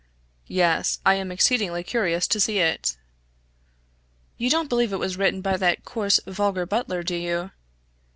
[0.47, 2.97] }"Yes, I am exceedingly curious to see it."
[4.35, 7.51] "You don't believe it was written by that coarse, vulgar Butler, do you?"